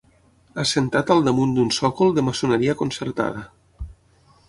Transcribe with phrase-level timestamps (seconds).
[0.63, 3.49] Assentat al damunt d'un sòcol de maçoneria concertada.